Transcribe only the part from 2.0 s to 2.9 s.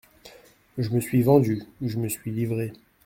suis livrée.